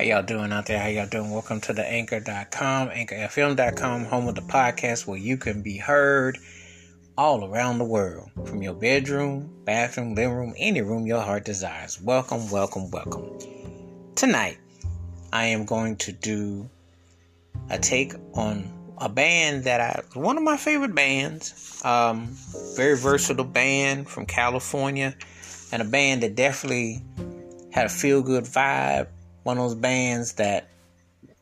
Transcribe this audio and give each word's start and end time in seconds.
How 0.00 0.06
y'all 0.06 0.22
doing 0.22 0.50
out 0.50 0.64
there? 0.64 0.78
How 0.78 0.88
y'all 0.88 1.04
doing? 1.04 1.30
Welcome 1.30 1.60
to 1.60 1.74
the 1.74 1.86
anchor.com, 1.86 2.88
anchorfm.com, 2.88 4.06
home 4.06 4.28
of 4.28 4.34
the 4.34 4.40
podcast 4.40 5.06
where 5.06 5.18
you 5.18 5.36
can 5.36 5.60
be 5.60 5.76
heard 5.76 6.38
all 7.18 7.44
around 7.44 7.76
the 7.76 7.84
world 7.84 8.30
from 8.46 8.62
your 8.62 8.72
bedroom, 8.72 9.52
bathroom, 9.66 10.14
living 10.14 10.34
room, 10.34 10.54
any 10.56 10.80
room 10.80 11.06
your 11.06 11.20
heart 11.20 11.44
desires. 11.44 12.00
Welcome, 12.00 12.50
welcome, 12.50 12.90
welcome. 12.90 13.28
Tonight, 14.14 14.56
I 15.34 15.48
am 15.48 15.66
going 15.66 15.96
to 15.96 16.12
do 16.12 16.70
a 17.68 17.76
take 17.76 18.14
on 18.32 18.72
a 18.96 19.10
band 19.10 19.64
that 19.64 19.82
I 19.82 20.18
one 20.18 20.38
of 20.38 20.42
my 20.42 20.56
favorite 20.56 20.94
bands. 20.94 21.78
Um, 21.84 22.28
very 22.74 22.96
versatile 22.96 23.44
band 23.44 24.08
from 24.08 24.24
California, 24.24 25.14
and 25.72 25.82
a 25.82 25.84
band 25.84 26.22
that 26.22 26.36
definitely 26.36 27.02
had 27.70 27.84
a 27.84 27.90
feel 27.90 28.22
good 28.22 28.44
vibe. 28.44 29.08
One 29.42 29.58
of 29.58 29.64
those 29.64 29.74
bands 29.74 30.34
that 30.34 30.68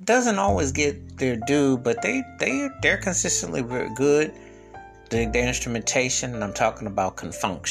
doesn't 0.02 0.38
always 0.38 0.72
get 0.72 1.18
their 1.18 1.36
due, 1.36 1.76
but 1.76 2.02
they 2.02 2.22
they 2.38 2.68
they're 2.82 2.98
consistently 2.98 3.62
good. 3.96 4.32
The, 5.10 5.22
instrumentation, 5.22 6.34
and 6.34 6.44
I'm 6.44 6.52
talking 6.52 6.86
about 6.86 7.16
Con 7.16 7.32
Funk 7.32 7.66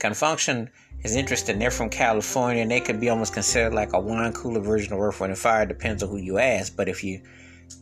Con 0.00 0.14
Funk 0.14 0.40
Shun 0.40 0.68
is 1.04 1.14
interesting. 1.14 1.60
They're 1.60 1.70
from 1.70 1.90
California, 1.90 2.62
and 2.62 2.70
they 2.70 2.80
could 2.80 2.98
be 2.98 3.08
almost 3.08 3.32
considered 3.32 3.72
like 3.72 3.92
a 3.92 4.00
wine 4.00 4.32
cooler 4.32 4.60
version 4.60 4.92
of 4.92 5.00
Earth, 5.00 5.20
Wind, 5.20 5.30
and 5.30 5.38
Fire. 5.38 5.64
Depends 5.64 6.02
on 6.02 6.08
who 6.08 6.16
you 6.16 6.38
ask. 6.38 6.74
But 6.74 6.88
if 6.88 7.04
you 7.04 7.22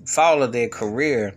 follow 0.06 0.46
their 0.46 0.68
career, 0.68 1.34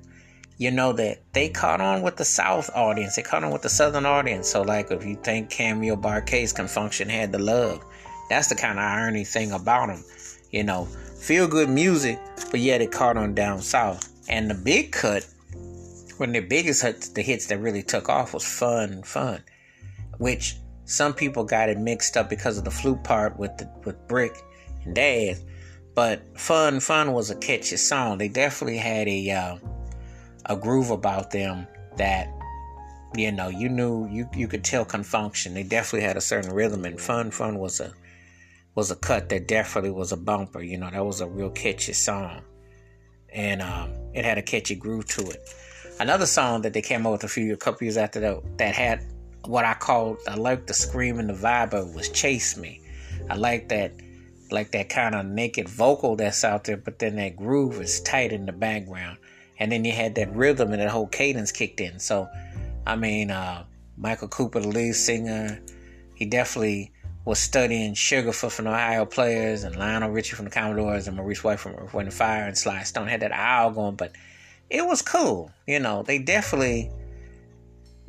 you 0.58 0.72
know 0.72 0.92
that 0.94 1.22
they 1.34 1.50
caught 1.50 1.80
on 1.80 2.02
with 2.02 2.18
the 2.18 2.26
South 2.26 2.70
audience. 2.76 3.16
They 3.16 3.22
caught 3.22 3.44
on 3.44 3.52
with 3.52 3.62
the 3.62 3.70
Southern 3.70 4.06
audience. 4.06 4.50
So, 4.50 4.62
like, 4.62 4.92
if 4.92 5.06
you 5.06 5.16
think 5.16 5.50
Cameo 5.50 5.96
Bar-Kays 5.96 6.54
Con 6.54 6.68
Funk 6.68 6.92
Shun 6.92 7.10
had 7.10 7.32
the 7.32 7.40
love, 7.40 7.84
that's 8.30 8.48
the 8.48 8.56
kind 8.56 8.80
of 8.80 8.86
irony 8.86 9.24
thing 9.24 9.52
about 9.52 9.88
them. 9.88 10.04
You 10.52 10.64
know, 10.64 10.86
feel 10.86 11.48
good 11.48 11.70
music, 11.70 12.20
but 12.52 12.60
yet 12.60 12.82
it 12.82 12.92
caught 12.92 13.18
on 13.18 13.34
down 13.34 13.62
south. 13.62 14.12
And 14.30 14.50
the 14.50 14.56
big 14.56 14.92
cut, 14.92 15.28
of 16.20 16.32
the 16.32 16.40
biggest 16.40 16.82
hits, 16.82 17.10
the 17.10 17.22
hits 17.22 17.48
that 17.48 17.60
really 17.60 17.84
took 17.84 18.10
off 18.10 18.34
was 18.34 18.46
Fun 18.46 19.04
Fun, 19.04 19.44
which 20.18 20.56
some 20.86 21.14
people 21.14 21.44
got 21.44 21.70
it 21.70 21.78
mixed 21.78 22.16
up 22.16 22.30
because 22.30 22.58
of 22.58 22.64
the 22.64 22.72
flute 22.72 23.04
part 23.04 23.38
with 23.38 23.58
the, 23.58 23.70
with 23.84 24.08
Brick 24.08 24.36
and 24.84 24.96
Dazz. 24.96 25.44
But 25.94 26.40
Fun 26.40 26.80
Fun 26.80 27.14
was 27.14 27.30
a 27.30 27.36
catchy 27.36 27.78
song. 27.78 28.18
They 28.18 28.28
definitely 28.28 28.78
had 28.78 29.08
a 29.08 29.32
uh, 29.32 29.58
a 30.46 30.56
groove 30.56 30.92
about 30.92 31.32
them 31.32 31.68
that 31.98 32.30
you 33.16 33.32
know 33.32 33.48
you 33.48 33.70
knew 33.70 34.08
you 34.10 34.30
you 34.36 34.48
could 34.48 34.64
tell 34.64 34.86
Con 34.86 35.04
Funk 35.04 35.36
Shun. 35.36 35.54
They 35.54 35.64
definitely 35.64 36.06
had 36.06 36.18
a 36.18 36.22
certain 36.22 36.54
rhythm, 36.54 36.86
and 36.86 37.00
Fun 37.00 37.32
Fun 37.32 37.60
was 37.60 37.80
a 37.80 37.94
was 38.76 38.92
a 38.92 38.96
cut 38.96 39.30
that 39.30 39.48
definitely 39.48 39.92
was 39.92 40.12
a 40.12 40.18
bumper. 40.18 40.62
You 40.62 40.78
know 40.78 40.90
that 40.92 41.06
was 41.06 41.22
a 41.22 41.28
real 41.28 41.50
catchy 41.50 41.94
song, 41.94 42.42
and 43.34 43.62
um, 43.62 43.92
it 44.14 44.26
had 44.26 44.38
a 44.38 44.42
catchy 44.42 44.76
groove 44.76 45.08
to 45.08 45.30
it. 45.30 45.50
Another 46.00 46.26
song 46.26 46.62
that 46.64 46.74
they 46.74 46.82
came 46.82 47.08
out 47.08 47.14
with 47.14 47.24
a 47.24 47.30
few 47.30 47.54
a 47.54 47.58
couple 47.58 47.86
years 47.86 47.98
after 47.98 48.20
that 48.20 48.58
that 48.58 48.76
had 48.76 49.02
what 49.46 49.64
I 49.66 49.74
called 49.76 50.18
I 50.28 50.36
like 50.36 50.68
the 50.68 50.74
scream 50.74 51.20
and 51.20 51.30
the 51.30 51.34
vibe 51.34 51.74
of 51.74 51.96
was 51.96 52.10
Chase 52.10 52.58
Me. 52.58 52.82
I 53.30 53.36
like 53.36 53.70
that 53.70 53.94
like 54.52 54.72
that 54.72 54.90
kind 54.90 55.16
of 55.16 55.26
naked 55.26 55.68
vocal 55.68 56.16
that's 56.16 56.44
out 56.44 56.66
there, 56.66 56.78
but 56.78 57.00
then 57.00 57.16
that 57.16 57.36
groove 57.36 57.82
is 57.82 58.02
tight 58.02 58.32
in 58.32 58.46
the 58.46 58.52
background. 58.52 59.18
And 59.58 59.72
then 59.72 59.86
you 59.86 59.92
had 59.92 60.16
that 60.16 60.36
rhythm 60.36 60.72
and 60.72 60.82
that 60.82 60.90
whole 60.90 61.08
cadence 61.08 61.52
kicked 61.52 61.80
in. 61.80 62.00
So, 62.00 62.28
I 62.86 62.96
mean, 62.96 63.32
uh, 63.32 63.66
Michael 63.98 64.28
Cooper, 64.28 64.60
the 64.60 64.68
lead 64.68 64.94
singer, 64.94 65.62
he 66.14 66.26
definitely 66.26 66.92
was 67.26 67.40
studying 67.40 67.96
Sugarfoot 67.96 68.52
from 68.52 68.66
the 68.66 68.72
Ohio 68.72 69.06
Players 69.06 69.64
and 69.64 69.76
Lionel 69.76 70.12
Richie 70.12 70.36
from 70.36 70.46
the 70.46 70.52
Commodores 70.52 71.08
and 71.08 71.18
Maurice 71.18 71.44
White 71.44 71.60
from 71.60 71.74
Earth, 71.74 71.94
Wind 71.94 72.14
Fire 72.14 72.46
and 72.46 72.58
Sly 72.58 72.84
Stone 72.84 73.08
had 73.08 73.22
that 73.22 73.32
owl 73.32 73.72
going, 73.72 73.96
but 73.96 74.12
it 74.70 74.86
was 74.86 75.02
cool. 75.02 75.52
You 75.68 75.80
know, 75.80 76.04
they 76.04 76.20
definitely, 76.20 76.92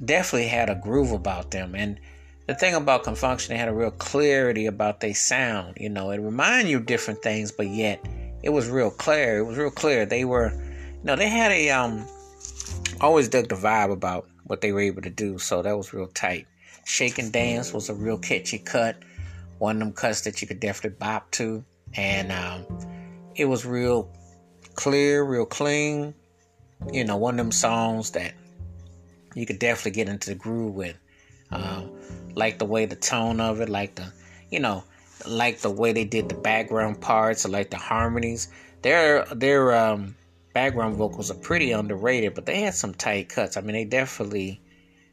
definitely 0.04 0.48
had 0.48 0.68
a 0.68 0.74
groove 0.74 1.12
about 1.12 1.50
them. 1.50 1.74
And 1.74 1.98
the 2.46 2.54
thing 2.54 2.74
about 2.74 3.04
Con 3.04 3.14
Funk 3.14 3.40
Shun, 3.40 3.54
they 3.54 3.58
had 3.58 3.68
a 3.68 3.74
real 3.74 3.90
clarity 3.90 4.66
about 4.66 5.00
their 5.00 5.14
sound. 5.14 5.78
You 5.80 5.88
know, 5.88 6.10
it 6.10 6.18
reminded 6.18 6.70
you 6.70 6.76
of 6.76 6.86
different 6.86 7.22
things, 7.22 7.50
but 7.50 7.68
yet 7.68 8.06
it 8.42 8.50
was 8.50 8.68
real 8.68 8.90
clear. 8.90 9.38
It 9.38 9.44
was 9.44 9.56
real 9.56 9.70
clear. 9.70 10.04
They 10.04 10.26
were, 10.26 10.52
you 10.52 11.04
know, 11.04 11.16
they 11.16 11.30
had 11.30 11.52
a 11.52 11.70
um, 11.70 12.06
always 13.00 13.28
dug 13.28 13.48
the 13.48 13.54
vibe 13.54 13.90
about 13.90 14.28
what 14.44 14.60
they 14.60 14.72
were 14.72 14.80
able 14.80 15.02
to 15.02 15.10
do. 15.10 15.38
So 15.38 15.62
that 15.62 15.76
was 15.76 15.94
real 15.94 16.06
tight. 16.08 16.46
Shake 16.84 17.18
and 17.18 17.32
Dance 17.32 17.72
was 17.72 17.88
a 17.88 17.94
real 17.94 18.16
catchy 18.16 18.58
cut. 18.58 18.96
One 19.58 19.76
of 19.76 19.80
them 19.80 19.92
cuts 19.92 20.22
that 20.22 20.40
you 20.40 20.48
could 20.48 20.60
definitely 20.60 20.98
bop 20.98 21.30
to, 21.32 21.64
and 21.94 22.30
um, 22.32 22.66
it 23.34 23.46
was 23.46 23.64
real 23.64 24.10
clear, 24.74 25.24
real 25.24 25.46
clean. 25.46 26.14
You 26.92 27.04
know, 27.04 27.16
one 27.16 27.34
of 27.34 27.38
them 27.38 27.52
songs 27.52 28.10
that 28.12 28.34
you 29.34 29.46
could 29.46 29.58
definitely 29.58 29.92
get 29.92 30.08
into 30.08 30.30
the 30.30 30.36
groove 30.36 30.74
with. 30.74 30.96
Um, 31.50 31.90
like 32.34 32.58
the 32.58 32.64
way 32.64 32.86
the 32.86 32.96
tone 32.96 33.40
of 33.40 33.60
it, 33.60 33.68
like 33.68 33.94
the, 33.94 34.12
you 34.50 34.60
know, 34.60 34.84
like 35.26 35.60
the 35.60 35.70
way 35.70 35.92
they 35.92 36.04
did 36.04 36.28
the 36.28 36.34
background 36.34 37.00
parts, 37.00 37.48
like 37.48 37.70
the 37.70 37.76
harmonies. 37.76 38.48
Their 38.82 39.24
their 39.26 39.74
um, 39.74 40.16
background 40.52 40.96
vocals 40.96 41.30
are 41.30 41.34
pretty 41.34 41.72
underrated, 41.72 42.34
but 42.34 42.46
they 42.46 42.60
had 42.62 42.74
some 42.74 42.94
tight 42.94 43.28
cuts. 43.28 43.56
I 43.56 43.60
mean, 43.60 43.74
they 43.74 43.84
definitely 43.84 44.60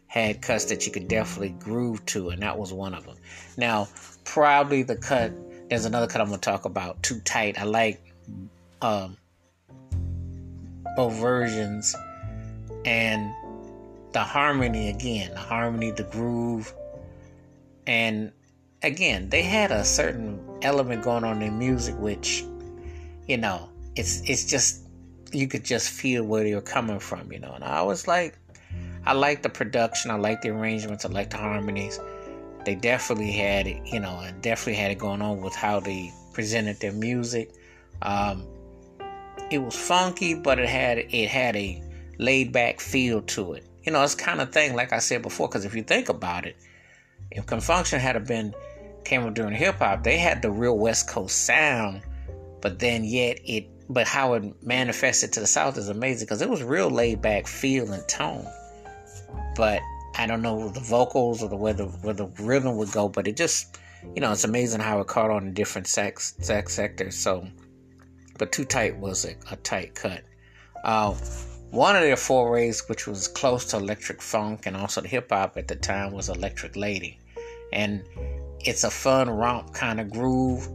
had 0.08 0.42
cuts 0.42 0.66
that 0.66 0.86
you 0.86 0.92
could 0.92 1.08
definitely 1.08 1.56
groove 1.60 2.06
to, 2.08 2.30
and 2.30 2.42
that 2.42 2.58
was 2.58 2.72
one 2.72 2.94
of 2.94 3.06
them. 3.06 3.16
Now, 3.58 3.88
probably 4.24 4.84
the 4.84 4.96
cut. 4.96 5.32
There's 5.70 5.86
another 5.86 6.08
cut 6.08 6.22
I'm 6.22 6.28
gonna 6.28 6.40
talk 6.40 6.66
about. 6.66 7.02
Too 7.04 7.20
tight. 7.22 7.60
I 7.60 7.64
like 7.64 8.02
um, 8.82 9.18
both 10.96 11.14
versions, 11.14 11.96
and 12.86 13.32
the 14.12 14.20
harmony 14.20 14.90
again, 14.90 15.32
the 15.32 15.40
harmony, 15.40 15.92
the 15.92 16.04
groove, 16.04 16.74
and 17.88 18.32
again, 18.84 19.30
they 19.30 19.42
had 19.42 19.72
a 19.72 19.84
certain 19.84 20.40
element 20.62 21.04
going 21.04 21.24
on 21.24 21.42
in 21.42 21.58
music, 21.58 21.96
which, 21.98 22.44
you 23.28 23.38
know, 23.38 23.70
it's 23.96 24.22
it's 24.30 24.46
just 24.46 24.84
you 25.32 25.48
could 25.48 25.64
just 25.64 25.90
feel 25.90 26.24
where 26.24 26.44
they 26.44 26.54
were 26.54 26.62
coming 26.62 27.00
from, 27.00 27.32
you 27.32 27.40
know. 27.40 27.54
And 27.54 27.64
I 27.64 27.82
was 27.82 28.08
like, 28.08 28.38
I 29.06 29.14
like 29.14 29.42
the 29.42 29.50
production, 29.50 30.12
I 30.12 30.16
like 30.16 30.42
the 30.42 30.50
arrangements, 30.50 31.06
I 31.06 31.10
like 31.10 31.30
the 31.30 31.38
harmonies. 31.38 32.00
They 32.66 32.76
definitely 32.76 33.32
had 33.32 33.68
it, 33.68 33.82
you 33.86 34.00
know, 34.00 34.20
and 34.20 34.42
definitely 34.42 34.76
had 34.76 34.92
it 34.92 34.98
going 34.98 35.22
on 35.22 35.42
with 35.42 35.56
how 35.56 35.80
they 35.80 36.12
presented 36.34 36.80
their 36.80 36.94
music. 36.94 37.52
Um, 38.02 38.46
it 39.50 39.60
was 39.60 39.76
funky, 39.76 40.34
but 40.34 40.60
it 40.60 40.70
had 40.70 40.98
it 40.98 41.30
had 41.30 41.56
a 41.56 41.82
laid 42.18 42.52
back 42.52 42.80
feel 42.80 43.22
to 43.22 43.54
it. 43.54 43.66
You 43.84 43.92
know, 43.92 44.02
it's 44.04 44.16
kind 44.16 44.42
of 44.42 44.52
thing, 44.52 44.76
like 44.76 44.94
I 44.94 45.00
said 45.00 45.22
before, 45.22 45.48
because 45.48 45.66
if 45.66 45.76
you 45.76 45.84
think 45.84 46.10
about 46.10 46.46
it, 46.46 46.56
if 47.32 47.46
Con 47.46 47.60
Funk 47.60 47.86
Shun 47.86 48.00
had 48.00 48.26
been 48.26 48.54
came 49.04 49.24
up 49.26 49.34
during 49.34 49.54
hip 49.54 49.76
hop, 49.76 50.04
they 50.04 50.18
had 50.18 50.42
the 50.42 50.52
real 50.52 50.78
West 50.78 51.10
Coast 51.10 51.46
sound, 51.46 52.02
but 52.62 52.80
then 52.80 53.04
yet 53.04 53.40
it, 53.44 53.68
but 53.90 54.08
how 54.08 54.34
it 54.34 54.64
manifested 54.64 55.34
to 55.34 55.40
the 55.40 55.48
South 55.48 55.78
is 55.78 55.90
amazing 55.90 56.26
because 56.26 56.42
it 56.42 56.50
was 56.50 56.64
real 56.64 56.90
laid 56.90 57.22
back 57.22 57.48
feel 57.48 57.92
and 57.92 58.08
tone. 58.08 58.48
But 59.56 59.82
I 60.16 60.28
don't 60.28 60.42
know 60.42 60.70
the 60.70 60.80
vocals 60.80 61.42
or 61.42 61.50
the 61.50 61.56
where 61.56 61.74
the 61.74 61.86
where 61.86 62.14
the 62.14 62.28
rhythm 62.40 62.78
would 62.78 62.92
go, 62.92 63.10
but 63.10 63.28
it 63.28 63.36
just, 63.36 63.80
you 64.16 64.22
know, 64.22 64.32
it's 64.32 64.44
amazing 64.44 64.80
how 64.80 65.00
it 65.00 65.08
caught 65.08 65.32
on 65.32 65.48
in 65.48 65.54
different 65.54 65.88
sex 65.88 66.36
sex 66.40 66.74
sectors. 66.74 67.16
So, 67.16 67.48
but 68.38 68.52
Too 68.52 68.66
Tight 68.66 68.98
was 68.98 69.26
a, 69.26 69.36
a 69.52 69.56
tight 69.58 69.96
cut. 69.96 70.24
Uh, 70.84 71.14
one 71.72 71.96
of 71.96 72.04
their 72.04 72.18
forays, 72.18 72.88
which 72.88 73.08
was 73.08 73.28
close 73.28 73.66
to 73.66 73.78
electric 73.78 74.22
funk 74.22 74.68
and 74.68 74.78
also 74.78 75.02
the 75.02 75.08
hip 75.08 75.30
hop 75.32 75.58
at 75.58 75.68
the 75.68 75.76
time, 75.76 76.12
was 76.14 76.30
Electric 76.30 76.76
Lady. 76.76 77.20
And 77.72 78.04
it's 78.60 78.84
a 78.84 78.92
fun 78.92 79.28
romp 79.28 79.74
kind 79.74 80.00
of 80.00 80.12
groove, 80.12 80.68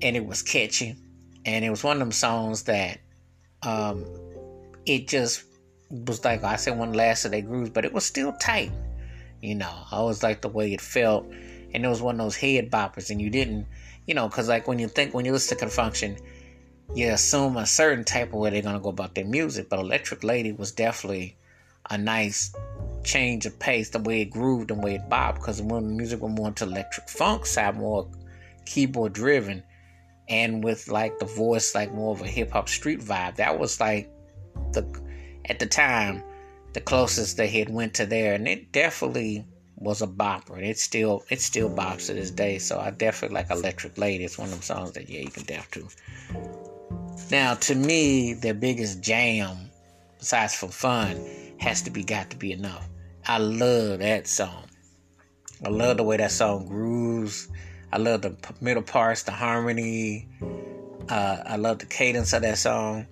and 0.00 0.16
it 0.16 0.24
was 0.24 0.40
catchy. 0.40 0.96
And 1.44 1.64
it 1.64 1.70
was 1.70 1.84
one 1.84 1.96
of 1.96 2.00
them 2.00 2.12
songs 2.12 2.62
that 2.62 2.98
um, 3.62 4.06
it 4.86 5.06
just 5.06 5.44
was 5.90 6.24
like 6.24 6.44
I 6.44 6.56
said, 6.56 6.78
one 6.78 6.92
last 6.92 7.24
of 7.24 7.30
their 7.30 7.42
grooves, 7.42 7.70
but 7.70 7.84
it 7.84 7.92
was 7.92 8.04
still 8.04 8.32
tight. 8.32 8.72
You 9.40 9.54
know, 9.54 9.72
I 9.90 9.96
always 9.96 10.22
liked 10.22 10.42
the 10.42 10.48
way 10.48 10.72
it 10.72 10.80
felt, 10.80 11.26
and 11.72 11.84
it 11.84 11.88
was 11.88 12.02
one 12.02 12.16
of 12.16 12.26
those 12.26 12.36
head 12.36 12.70
boppers, 12.70 13.10
and 13.10 13.20
you 13.20 13.30
didn't, 13.30 13.66
you 14.06 14.14
know, 14.14 14.28
because 14.28 14.48
like 14.48 14.66
when 14.66 14.78
you 14.78 14.88
think 14.88 15.14
when 15.14 15.24
you 15.24 15.32
listen 15.32 15.56
to 15.56 15.64
Con 15.64 15.70
Funk 15.70 16.18
you 16.94 17.10
assume 17.10 17.56
a 17.56 17.66
certain 17.66 18.04
type 18.04 18.28
of 18.28 18.38
way 18.38 18.50
they're 18.50 18.62
gonna 18.62 18.80
go 18.80 18.88
about 18.88 19.14
their 19.14 19.24
music. 19.24 19.68
But 19.68 19.78
Electric 19.78 20.24
Lady 20.24 20.52
was 20.52 20.72
definitely 20.72 21.36
a 21.90 21.98
nice 21.98 22.52
change 23.04 23.46
of 23.46 23.58
pace, 23.58 23.90
the 23.90 23.98
way 23.98 24.22
it 24.22 24.30
grooved 24.30 24.70
and 24.70 24.80
the 24.80 24.84
way 24.86 24.94
it 24.94 25.08
bobbed. 25.08 25.38
Because 25.38 25.60
when 25.60 25.88
the 25.88 25.94
music 25.94 26.22
went 26.22 26.36
more 26.36 26.48
into 26.48 26.64
electric 26.64 27.08
funk 27.08 27.46
side, 27.46 27.76
more 27.76 28.08
keyboard 28.66 29.12
driven, 29.12 29.62
and 30.28 30.64
with 30.64 30.88
like 30.88 31.18
the 31.18 31.26
voice 31.26 31.74
like 31.74 31.92
more 31.92 32.14
of 32.14 32.22
a 32.22 32.26
hip 32.26 32.52
hop 32.52 32.68
street 32.68 33.00
vibe, 33.00 33.36
that 33.36 33.58
was 33.58 33.80
like 33.80 34.10
the 34.72 34.82
at 35.44 35.58
the 35.58 35.66
time 35.66 36.22
the 36.72 36.80
closest 36.80 37.36
they 37.36 37.48
had 37.48 37.70
went 37.70 37.94
to 37.94 38.06
there, 38.06 38.34
and 38.34 38.46
it 38.46 38.72
definitely 38.72 39.44
was 39.76 40.02
a 40.02 40.06
bopper, 40.06 40.54
and 40.54 40.64
it 40.64 40.78
still 40.78 41.24
it 41.30 41.40
still 41.40 41.70
bops 41.70 42.06
to 42.06 42.14
this 42.14 42.30
day. 42.30 42.58
So 42.58 42.78
I 42.78 42.90
definitely 42.90 43.34
like 43.34 43.50
Electric 43.50 43.96
Lady. 43.96 44.24
It's 44.24 44.38
one 44.38 44.48
of 44.48 44.52
them 44.52 44.62
songs 44.62 44.92
that 44.92 45.08
yeah 45.08 45.20
you 45.20 45.30
can 45.30 45.44
def 45.44 45.70
to. 45.72 45.88
Now 47.30 47.54
to 47.54 47.74
me, 47.74 48.34
the 48.34 48.54
biggest 48.54 49.00
jam, 49.00 49.70
besides 50.18 50.54
for 50.54 50.68
fun, 50.68 51.24
has 51.58 51.82
to 51.82 51.90
be 51.90 52.04
got 52.04 52.30
to 52.30 52.36
be 52.36 52.52
enough. 52.52 52.88
I 53.26 53.38
love 53.38 54.00
that 54.00 54.26
song. 54.26 54.64
I 55.64 55.68
love 55.68 55.96
the 55.96 56.04
way 56.04 56.16
that 56.16 56.30
song 56.30 56.66
grooves. 56.66 57.48
I 57.92 57.98
love 57.98 58.22
the 58.22 58.36
middle 58.60 58.82
parts, 58.82 59.24
the 59.24 59.32
harmony. 59.32 60.28
Uh, 61.08 61.38
I 61.44 61.56
love 61.56 61.78
the 61.78 61.86
cadence 61.86 62.32
of 62.32 62.42
that 62.42 62.58
song. 62.58 63.06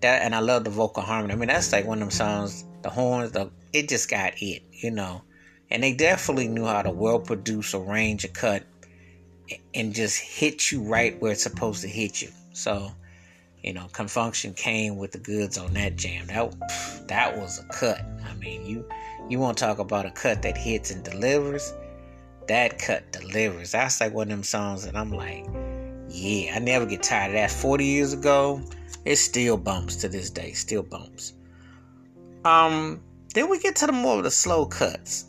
That 0.00 0.22
and 0.22 0.34
I 0.34 0.40
love 0.40 0.64
the 0.64 0.70
vocal 0.70 1.02
harmony. 1.02 1.34
I 1.34 1.36
mean, 1.36 1.48
that's 1.48 1.72
like 1.72 1.86
one 1.86 1.98
of 1.98 2.08
them 2.08 2.10
songs. 2.10 2.64
The 2.82 2.90
horns, 2.90 3.32
the 3.32 3.50
it 3.72 3.88
just 3.88 4.10
got 4.10 4.34
it, 4.40 4.62
you 4.72 4.90
know. 4.90 5.22
And 5.70 5.82
they 5.82 5.92
definitely 5.92 6.48
knew 6.48 6.64
how 6.64 6.82
to 6.82 6.90
well 6.90 7.20
produce, 7.20 7.74
arrange 7.74 8.24
a 8.24 8.28
cut, 8.28 8.64
and 9.74 9.94
just 9.94 10.18
hit 10.18 10.72
you 10.72 10.82
right 10.82 11.20
where 11.20 11.32
it's 11.32 11.42
supposed 11.42 11.82
to 11.82 11.88
hit 11.88 12.22
you. 12.22 12.30
So, 12.52 12.90
you 13.62 13.72
know, 13.72 13.86
Con 13.92 14.08
Funk 14.08 14.34
Shun 14.34 14.54
came 14.54 14.96
with 14.96 15.12
the 15.12 15.18
goods 15.18 15.58
on 15.58 15.74
that 15.74 15.96
jam. 15.96 16.26
That 16.26 17.06
that 17.08 17.36
was 17.36 17.60
a 17.60 17.64
cut. 17.64 18.04
I 18.28 18.34
mean, 18.34 18.64
you 18.64 18.88
you 19.28 19.38
want 19.38 19.58
to 19.58 19.64
talk 19.64 19.78
about 19.78 20.06
a 20.06 20.10
cut 20.10 20.42
that 20.42 20.56
hits 20.56 20.90
and 20.90 21.04
delivers? 21.04 21.72
That 22.48 22.78
cut 22.78 23.12
delivers. 23.12 23.72
That's 23.72 24.00
like 24.00 24.12
one 24.12 24.24
of 24.24 24.30
them 24.30 24.42
songs 24.42 24.84
that 24.84 24.96
I'm 24.96 25.12
like, 25.12 25.46
yeah, 26.08 26.54
I 26.56 26.58
never 26.58 26.84
get 26.84 27.02
tired 27.02 27.28
of 27.28 27.34
that. 27.34 27.50
40 27.50 27.84
years 27.84 28.12
ago, 28.12 28.60
it 29.04 29.16
still 29.16 29.56
bumps 29.56 29.96
to 29.96 30.08
this 30.08 30.30
day. 30.30 30.52
Still 30.52 30.82
bumps. 30.82 31.34
Um, 32.44 33.02
then 33.34 33.48
we 33.48 33.58
get 33.58 33.76
to 33.76 33.86
the 33.86 33.92
more 33.92 34.18
of 34.18 34.24
the 34.24 34.30
slow 34.30 34.66
cuts. 34.66 35.26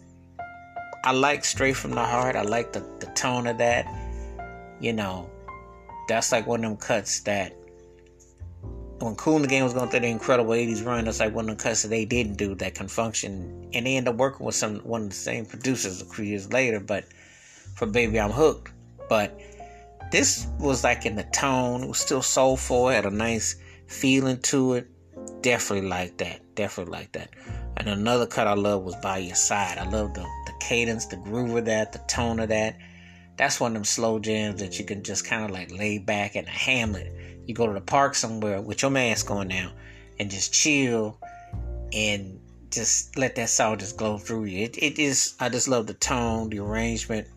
I 1.04 1.12
like 1.14 1.44
Straight 1.46 1.76
from 1.76 1.92
the 1.92 2.04
Heart. 2.04 2.36
I 2.36 2.44
like 2.44 2.74
the, 2.74 2.86
the 3.00 3.08
tone 3.08 3.48
of 3.48 3.58
that. 3.58 3.88
You 4.80 4.94
know, 4.94 5.30
that's 6.08 6.32
like 6.32 6.48
one 6.48 6.64
of 6.64 6.70
them 6.70 6.78
cuts 6.78 7.22
that 7.22 7.56
when 9.00 9.16
Kool 9.16 9.38
and 9.38 9.46
the 9.46 9.48
Gang 9.48 9.64
was 9.64 9.74
going 9.74 9.90
through 9.90 10.02
the 10.02 10.08
incredible 10.08 10.52
80s 10.52 10.86
run, 10.86 11.06
that's 11.06 11.20
like 11.20 11.34
one 11.34 11.50
of 11.50 11.58
the 11.58 11.64
cuts 11.64 11.82
that 11.82 11.88
they 11.88 12.06
didn't 12.06 12.36
do 12.36 12.54
that 12.56 12.76
Con 12.76 12.88
Funk 12.88 13.16
Shun. 13.16 13.70
And 13.74 13.86
they 13.86 13.96
ended 13.96 14.14
up 14.14 14.20
working 14.20 14.46
with 14.46 14.56
some 14.56 14.80
one 14.80 15.04
of 15.04 15.10
the 15.10 15.16
same 15.16 15.46
producers 15.46 16.02
a 16.02 16.06
few 16.06 16.26
years 16.26 16.52
later, 16.52 16.80
but 16.80 17.06
for 17.76 17.88
Baby 17.88 18.20
I'm 18.20 18.32
Hooked. 18.32 18.72
But 19.10 19.40
this 20.12 20.48
was 20.60 20.84
like 20.84 21.06
in 21.06 21.16
the 21.16 21.24
tone, 21.24 21.84
it 21.84 21.88
was 21.88 22.00
still 22.00 22.22
soulful, 22.22 22.90
had 22.90 23.06
a 23.06 23.12
nice 23.12 23.56
feeling 23.92 24.40
to 24.42 24.74
it. 24.74 24.88
Definitely 25.42 25.90
like 25.90 26.18
that. 26.18 26.56
Definitely 26.56 26.94
like 26.94 27.12
that. 27.14 27.30
And 27.78 27.88
another 27.88 28.26
cut 28.26 28.48
I 28.48 28.54
love 28.54 28.84
was 28.84 28.96
By 28.98 29.20
Your 29.20 29.36
Side. 29.36 29.78
I 29.78 29.88
love 29.90 30.14
the, 30.14 30.22
the 30.22 30.54
cadence, 30.60 31.08
the 31.08 31.18
groove 31.18 31.56
of 31.56 31.66
that, 31.66 31.92
the 31.92 32.00
tone 32.08 32.40
of 32.40 32.50
that. 32.50 32.78
That's 33.38 33.60
one 33.60 33.72
of 33.72 33.76
them 33.76 33.84
slow 33.84 34.20
jams 34.20 34.60
that 34.62 34.78
you 34.78 34.86
can 34.86 35.04
just 35.04 35.26
kind 35.26 35.44
of 35.44 35.52
like 35.52 35.72
lay 35.72 35.98
back 35.98 36.36
in 36.36 36.46
a 36.46 36.50
hamlet. 36.50 37.12
You 37.46 37.56
go 37.56 37.68
to 37.68 37.74
the 37.74 37.82
park 37.82 38.16
somewhere 38.16 38.62
with 38.62 38.82
your 38.82 38.92
mask 38.92 39.32
on 39.32 39.48
now 39.48 39.72
and 40.20 40.30
just 40.30 40.54
chill 40.54 41.20
and 41.92 42.40
just 42.70 43.18
let 43.18 43.36
that 43.36 43.50
song 43.50 43.80
just 43.80 43.98
glow 43.98 44.18
through 44.18 44.46
you. 44.46 44.64
It, 44.66 44.78
it 44.78 45.00
is, 45.00 45.36
I 45.40 45.50
just 45.50 45.68
love 45.68 45.88
the 45.88 45.94
tone, 45.94 46.50
the 46.50 46.60
arrangement. 46.60 47.28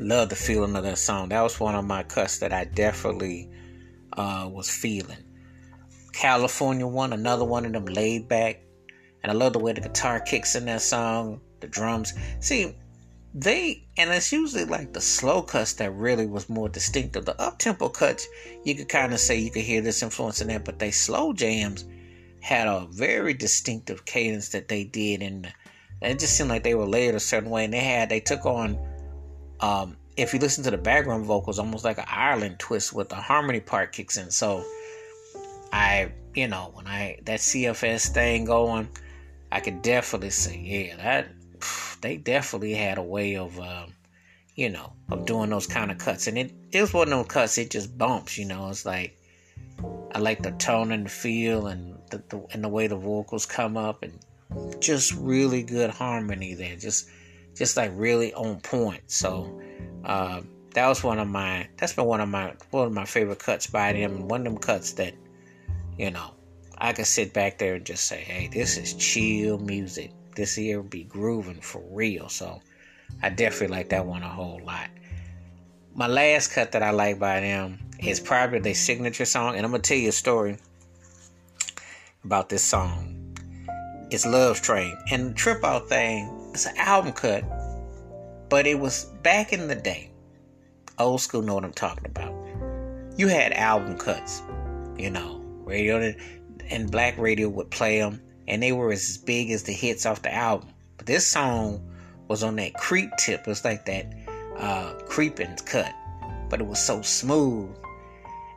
Love 0.00 0.28
the 0.28 0.36
feeling 0.36 0.76
of 0.76 0.84
that 0.84 0.98
song. 0.98 1.30
That 1.30 1.42
was 1.42 1.58
one 1.58 1.74
of 1.74 1.84
my 1.84 2.04
cuts 2.04 2.38
that 2.38 2.52
I 2.52 2.64
definitely 2.64 3.50
uh, 4.12 4.48
was 4.50 4.70
feeling. 4.70 5.18
California 6.18 6.84
one, 6.84 7.12
another 7.12 7.44
one 7.44 7.64
of 7.64 7.72
them 7.72 7.86
laid 7.86 8.26
back. 8.26 8.60
And 9.22 9.30
I 9.30 9.36
love 9.36 9.52
the 9.52 9.60
way 9.60 9.72
the 9.72 9.80
guitar 9.80 10.18
kicks 10.18 10.56
in 10.56 10.64
that 10.64 10.82
song, 10.82 11.40
the 11.60 11.68
drums. 11.68 12.12
See, 12.40 12.74
they 13.34 13.86
and 13.96 14.10
it's 14.10 14.32
usually 14.32 14.64
like 14.64 14.92
the 14.92 15.00
slow 15.00 15.42
cuts 15.42 15.74
that 15.74 15.94
really 15.94 16.26
was 16.26 16.48
more 16.48 16.68
distinctive. 16.68 17.24
The 17.24 17.40
up 17.40 17.60
tempo 17.60 17.88
cuts, 17.88 18.26
you 18.64 18.74
could 18.74 18.88
kind 18.88 19.12
of 19.12 19.20
say 19.20 19.38
you 19.38 19.52
could 19.52 19.62
hear 19.62 19.80
this 19.80 20.02
influence 20.02 20.40
in 20.40 20.48
that, 20.48 20.64
but 20.64 20.80
they 20.80 20.90
slow 20.90 21.32
jams 21.32 21.84
had 22.40 22.66
a 22.66 22.88
very 22.90 23.32
distinctive 23.32 24.04
cadence 24.04 24.48
that 24.48 24.66
they 24.66 24.82
did, 24.82 25.22
and 25.22 25.52
it 26.02 26.18
just 26.18 26.36
seemed 26.36 26.50
like 26.50 26.64
they 26.64 26.74
were 26.74 26.86
layered 26.86 27.14
a 27.14 27.20
certain 27.20 27.50
way. 27.50 27.64
And 27.64 27.72
they 27.72 27.78
had 27.78 28.08
they 28.08 28.18
took 28.18 28.44
on, 28.44 28.76
um, 29.60 29.96
if 30.16 30.34
you 30.34 30.40
listen 30.40 30.64
to 30.64 30.72
the 30.72 30.78
background 30.78 31.26
vocals, 31.26 31.60
almost 31.60 31.84
like 31.84 31.98
an 31.98 32.06
Ireland 32.08 32.58
twist 32.58 32.92
with 32.92 33.08
the 33.08 33.14
harmony 33.14 33.60
part 33.60 33.92
kicks 33.92 34.16
in. 34.16 34.32
So 34.32 34.64
I, 35.72 36.12
you 36.34 36.48
know, 36.48 36.70
when 36.74 36.86
I 36.86 37.18
that 37.24 37.40
CFS 37.40 38.08
thing 38.08 38.44
going, 38.44 38.88
I 39.50 39.60
could 39.60 39.82
definitely 39.82 40.30
say, 40.30 40.58
yeah, 40.58 40.96
that 40.96 41.28
they 42.00 42.16
definitely 42.16 42.74
had 42.74 42.98
a 42.98 43.02
way 43.02 43.36
of, 43.36 43.58
uh, 43.58 43.86
you 44.54 44.70
know, 44.70 44.92
of 45.10 45.26
doing 45.26 45.50
those 45.50 45.66
kind 45.66 45.90
of 45.90 45.98
cuts. 45.98 46.26
And 46.26 46.38
it, 46.38 46.52
it 46.72 46.80
was 46.80 46.92
one 46.92 47.12
of 47.12 47.18
those 47.18 47.26
cuts, 47.26 47.58
it 47.58 47.70
just 47.70 47.96
bumps, 47.96 48.38
you 48.38 48.44
know. 48.44 48.68
It's 48.68 48.84
like, 48.84 49.16
I 50.14 50.18
like 50.18 50.42
the 50.42 50.52
tone 50.52 50.92
and 50.92 51.06
the 51.06 51.10
feel 51.10 51.66
and 51.66 51.98
the, 52.10 52.22
the, 52.28 52.46
and 52.52 52.62
the 52.62 52.68
way 52.68 52.86
the 52.86 52.96
vocals 52.96 53.46
come 53.46 53.76
up 53.76 54.02
and 54.02 54.18
just 54.80 55.14
really 55.14 55.62
good 55.62 55.90
harmony 55.90 56.54
there. 56.54 56.76
Just, 56.76 57.08
just 57.54 57.76
like 57.76 57.92
really 57.94 58.32
on 58.34 58.60
point. 58.60 59.02
So, 59.06 59.60
uh, 60.04 60.42
that 60.74 60.86
was 60.86 61.02
one 61.02 61.18
of 61.18 61.28
my, 61.28 61.68
that's 61.76 61.94
been 61.94 62.04
one 62.04 62.20
of 62.20 62.28
my, 62.28 62.54
one 62.70 62.86
of 62.86 62.92
my 62.92 63.04
favorite 63.04 63.38
cuts 63.38 63.66
by 63.66 63.92
them. 63.92 64.28
One 64.28 64.46
of 64.46 64.52
them 64.52 64.58
cuts 64.58 64.92
that, 64.92 65.14
you 65.98 66.10
know, 66.10 66.30
I 66.78 66.92
could 66.92 67.06
sit 67.06 67.34
back 67.34 67.58
there 67.58 67.74
and 67.74 67.84
just 67.84 68.06
say, 68.06 68.20
hey, 68.20 68.48
this 68.50 68.78
is 68.78 68.94
chill 68.94 69.58
music 69.58 70.12
this 70.38 70.56
year 70.56 70.80
be 70.82 71.02
grooving 71.02 71.60
for 71.60 71.82
real. 71.90 72.28
So 72.28 72.62
I 73.22 73.28
definitely 73.28 73.76
like 73.76 73.88
that 73.88 74.06
one 74.06 74.22
a 74.22 74.28
whole 74.28 74.60
lot. 74.64 74.88
My 75.94 76.06
last 76.06 76.52
cut 76.52 76.72
that 76.72 76.82
I 76.82 76.90
like 76.90 77.18
by 77.18 77.40
them 77.40 77.80
is 77.98 78.20
probably 78.20 78.60
their 78.60 78.74
signature 78.74 79.24
song, 79.24 79.56
and 79.56 79.66
I'm 79.66 79.72
gonna 79.72 79.82
tell 79.82 79.96
you 79.96 80.10
a 80.10 80.12
story 80.12 80.56
about 82.24 82.48
this 82.48 82.62
song. 82.62 83.36
It's 84.10 84.24
Love 84.24 84.62
Train. 84.62 84.96
And 85.10 85.30
the 85.30 85.34
Trip 85.34 85.64
Out 85.64 85.88
thing, 85.88 86.50
it's 86.52 86.66
an 86.66 86.76
album 86.76 87.12
cut, 87.12 87.44
but 88.48 88.64
it 88.64 88.78
was 88.78 89.06
back 89.24 89.52
in 89.52 89.66
the 89.66 89.74
day. 89.74 90.12
Old 91.00 91.20
school 91.20 91.42
know 91.42 91.54
what 91.54 91.64
I'm 91.64 91.72
talking 91.72 92.06
about. 92.06 92.32
You 93.16 93.26
had 93.26 93.52
album 93.54 93.98
cuts, 93.98 94.40
you 94.96 95.10
know, 95.10 95.37
radio 95.68 96.14
and 96.70 96.90
black 96.90 97.16
radio 97.18 97.48
would 97.48 97.70
play 97.70 98.00
them 98.00 98.20
and 98.48 98.62
they 98.62 98.72
were 98.72 98.90
as 98.90 99.18
big 99.18 99.50
as 99.50 99.62
the 99.62 99.72
hits 99.72 100.06
off 100.06 100.22
the 100.22 100.34
album. 100.34 100.70
But 100.96 101.06
this 101.06 101.28
song 101.28 101.86
was 102.26 102.42
on 102.42 102.56
that 102.56 102.74
creep 102.74 103.10
tip. 103.18 103.42
It 103.42 103.46
was 103.46 103.64
like 103.64 103.84
that 103.84 104.12
uh, 104.56 104.94
creeping 105.06 105.54
cut, 105.66 105.92
but 106.48 106.60
it 106.60 106.66
was 106.66 106.80
so 106.80 107.02
smooth, 107.02 107.70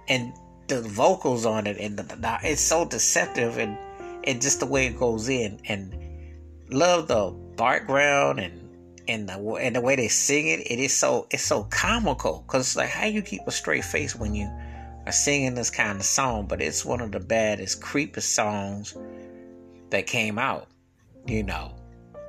and 0.07 0.33
the 0.67 0.81
vocals 0.81 1.45
on 1.45 1.67
it, 1.67 1.77
and 1.77 1.97
the, 1.97 2.03
the, 2.03 2.39
it's 2.43 2.61
so 2.61 2.85
deceptive, 2.85 3.57
and 3.57 3.77
and 4.23 4.41
just 4.41 4.59
the 4.59 4.65
way 4.65 4.87
it 4.87 4.97
goes 4.97 5.29
in, 5.29 5.59
and 5.67 5.93
love 6.69 7.07
the 7.07 7.31
background 7.57 8.39
and 8.39 8.57
and 9.07 9.27
the 9.27 9.37
and 9.55 9.75
the 9.75 9.81
way 9.81 9.95
they 9.95 10.07
sing 10.07 10.47
it. 10.47 10.61
It 10.61 10.79
is 10.79 10.95
so 10.95 11.27
it's 11.31 11.45
so 11.45 11.65
comical 11.65 12.43
because 12.47 12.75
like 12.75 12.89
how 12.89 13.05
you 13.05 13.21
keep 13.21 13.41
a 13.45 13.51
straight 13.51 13.83
face 13.83 14.15
when 14.15 14.33
you 14.33 14.49
are 15.05 15.11
singing 15.11 15.55
this 15.55 15.69
kind 15.69 15.99
of 15.99 16.05
song, 16.05 16.45
but 16.47 16.61
it's 16.61 16.85
one 16.85 17.01
of 17.01 17.11
the 17.11 17.19
baddest, 17.19 17.81
creepiest 17.81 18.23
songs 18.23 18.95
that 19.89 20.07
came 20.07 20.37
out, 20.37 20.67
you 21.25 21.43
know. 21.43 21.73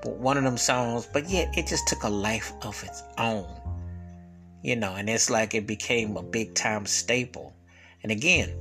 One 0.04 0.36
of 0.36 0.44
them 0.44 0.56
songs, 0.56 1.08
but 1.12 1.28
yet 1.28 1.56
it 1.56 1.68
just 1.68 1.86
took 1.86 2.02
a 2.02 2.08
life 2.08 2.52
of 2.62 2.82
its 2.82 3.02
own, 3.18 3.46
you 4.62 4.74
know, 4.74 4.94
and 4.94 5.08
it's 5.08 5.30
like 5.30 5.54
it 5.54 5.66
became 5.66 6.16
a 6.16 6.22
big 6.22 6.54
time 6.54 6.86
staple. 6.86 7.54
And 8.02 8.10
again, 8.10 8.52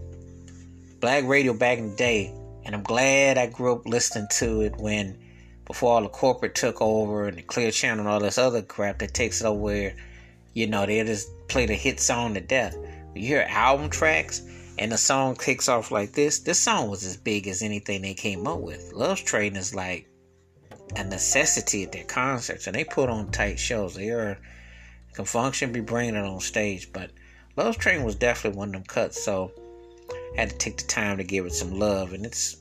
black 1.00 1.26
radio 1.26 1.54
back 1.54 1.80
in 1.80 1.92
the 1.92 1.96
day, 1.96 2.34
and 2.64 2.76
I'm 2.76 2.84
glad 2.84 3.40
I 3.40 3.48
grew 3.48 3.74
up 3.74 3.88
listening 3.88 4.28
to 4.34 4.62
it 4.62 4.78
when 4.78 5.18
before 5.66 5.94
all 5.94 6.02
the 6.04 6.10
corporate 6.10 6.54
took 6.54 6.80
over 6.82 7.28
and 7.28 7.38
the 7.38 7.42
clear 7.42 7.72
channel 7.72 8.00
and 8.00 8.08
all 8.08 8.20
this 8.20 8.38
other 8.38 8.62
crap 8.62 9.00
that 9.00 9.14
takes 9.14 9.42
it 9.42 9.48
over 9.48 9.60
where, 9.60 9.96
you 10.54 10.68
know, 10.68 10.86
they 10.86 11.04
just 11.04 11.30
play 11.48 11.66
the 11.66 11.74
hit 11.74 12.00
song 12.00 12.36
to 12.36 12.42
death. 12.42 12.76
You 13.16 13.28
hear 13.28 13.46
album 13.50 13.90
tracks, 13.90 14.42
and 14.78 14.92
the 14.92 14.98
song 14.98 15.36
kicks 15.36 15.68
off 15.68 15.92
like 15.92 16.14
this. 16.14 16.40
This 16.40 16.60
song 16.60 16.90
was 16.90 17.04
as 17.04 17.18
big 17.18 17.48
as 17.48 17.62
anything 17.62 18.02
they 18.02 18.14
came 18.14 18.48
up 18.48 18.60
with. 18.60 18.94
Love 18.94 19.24
Train 19.24 19.56
is 19.56 19.76
like 19.76 20.08
a 20.96 21.04
necessity 21.04 21.84
at 21.84 21.92
their 21.92 22.06
concerts, 22.06 22.68
and 22.68 22.76
they 22.76 22.84
put 22.84 23.10
on 23.10 23.32
tight 23.32 23.60
shows. 23.60 23.96
They 23.96 24.10
are 24.10 24.38
Con 25.14 25.26
Funk 25.26 25.54
Shun 25.54 25.74
be 25.74 25.82
bringing 25.82 26.16
it 26.16 26.26
on 26.26 26.40
stage, 26.40 26.92
but 26.94 27.12
Love 27.58 27.78
Train 27.78 28.04
was 28.04 28.16
definitely 28.16 28.58
one 28.58 28.70
of 28.70 28.74
them 28.74 28.84
cuts. 28.84 29.22
So 29.22 29.52
I 30.38 30.42
had 30.42 30.52
to 30.52 30.58
take 30.58 30.78
the 30.78 30.88
time 30.88 31.18
to 31.18 31.24
give 31.24 31.46
it 31.46 31.54
some 31.54 31.78
love, 31.78 32.14
and 32.14 32.26
it's 32.26 32.58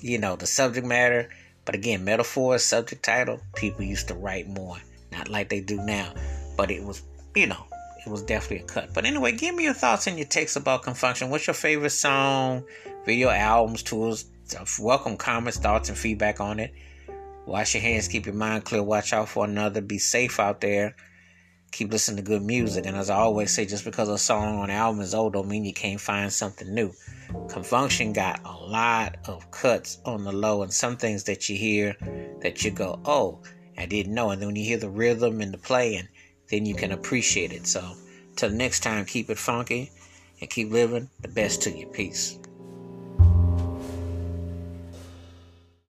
you 0.00 0.18
know 0.18 0.36
the 0.36 0.46
subject 0.46 0.86
matter. 0.86 1.28
But 1.64 1.74
again, 1.74 2.04
metaphor, 2.04 2.58
subject 2.58 3.02
title, 3.02 3.40
people 3.54 3.84
used 3.84 4.08
to 4.08 4.14
write 4.14 4.48
more, 4.48 4.78
not 5.12 5.28
like 5.28 5.48
they 5.48 5.60
do 5.60 5.76
now. 5.76 6.14
But 6.56 6.70
it 6.70 6.82
was, 6.82 7.02
you 7.34 7.46
know, 7.46 7.66
it 8.04 8.10
was 8.10 8.22
definitely 8.22 8.64
a 8.64 8.68
cut. 8.68 8.94
But 8.94 9.04
anyway, 9.04 9.32
give 9.32 9.54
me 9.54 9.64
your 9.64 9.74
thoughts 9.74 10.06
and 10.06 10.18
your 10.18 10.26
takes 10.26 10.56
about 10.56 10.82
Con 10.82 10.94
Funk 10.94 11.16
Shun. 11.16 11.30
What's 11.30 11.46
your 11.46 11.54
favorite 11.54 11.90
song, 11.90 12.64
video 13.04 13.28
albums, 13.28 13.82
tools? 13.82 14.24
Welcome 14.80 15.16
comments, 15.16 15.58
thoughts, 15.58 15.88
and 15.88 15.98
feedback 15.98 16.40
on 16.40 16.58
it. 16.58 16.72
Wash 17.46 17.74
your 17.74 17.82
hands, 17.82 18.08
keep 18.08 18.26
your 18.26 18.34
mind 18.34 18.64
clear, 18.64 18.82
watch 18.82 19.12
out 19.12 19.28
for 19.28 19.44
another, 19.44 19.80
be 19.80 19.98
safe 19.98 20.40
out 20.40 20.60
there. 20.60 20.96
Keep 21.72 21.92
listening 21.92 22.16
to 22.16 22.22
good 22.22 22.42
music. 22.42 22.84
And 22.84 22.96
as 22.96 23.10
I 23.10 23.16
always 23.16 23.54
say, 23.54 23.64
just 23.64 23.84
because 23.84 24.08
a 24.08 24.18
song 24.18 24.58
on 24.58 24.70
an 24.70 24.76
album 24.76 25.00
is 25.00 25.14
old 25.14 25.34
don't 25.34 25.46
mean 25.46 25.64
you 25.64 25.72
can't 25.72 26.00
find 26.00 26.32
something 26.32 26.72
new. 26.74 26.92
Con 27.48 27.62
Funk 27.62 27.92
Shun 27.92 28.12
got 28.12 28.40
a 28.44 28.52
lot 28.52 29.18
of 29.26 29.50
cuts 29.52 29.98
on 30.04 30.24
the 30.24 30.32
low 30.32 30.62
and 30.62 30.72
some 30.72 30.96
things 30.96 31.24
that 31.24 31.48
you 31.48 31.56
hear 31.56 31.96
that 32.40 32.64
you 32.64 32.72
go, 32.72 32.98
oh, 33.04 33.40
I 33.78 33.86
didn't 33.86 34.14
know. 34.14 34.30
And 34.30 34.40
then 34.40 34.48
when 34.48 34.56
you 34.56 34.64
hear 34.64 34.78
the 34.78 34.90
rhythm 34.90 35.40
and 35.40 35.54
the 35.54 35.58
playing, 35.58 36.08
then 36.50 36.66
you 36.66 36.74
can 36.74 36.92
appreciate 36.92 37.52
it. 37.52 37.66
So 37.66 37.96
till 38.36 38.50
next 38.50 38.80
time, 38.80 39.04
keep 39.04 39.30
it 39.30 39.38
funky 39.38 39.90
and 40.40 40.50
keep 40.50 40.70
living 40.70 41.08
the 41.20 41.28
best 41.28 41.62
to 41.62 41.70
you. 41.70 41.86
Peace. 41.86 42.38